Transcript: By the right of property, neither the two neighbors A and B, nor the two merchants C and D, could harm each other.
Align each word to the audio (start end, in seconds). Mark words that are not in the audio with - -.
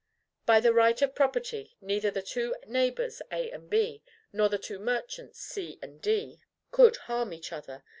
By 0.47 0.59
the 0.59 0.73
right 0.73 0.99
of 1.03 1.13
property, 1.13 1.77
neither 1.79 2.09
the 2.09 2.23
two 2.23 2.55
neighbors 2.65 3.21
A 3.31 3.51
and 3.51 3.69
B, 3.69 4.01
nor 4.33 4.49
the 4.49 4.57
two 4.57 4.79
merchants 4.79 5.39
C 5.39 5.77
and 5.79 6.01
D, 6.01 6.41
could 6.71 6.95
harm 7.05 7.31
each 7.33 7.53
other. 7.53 7.83